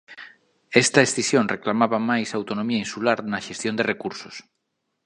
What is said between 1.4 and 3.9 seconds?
reclamaba máis autonomía insular na xestión de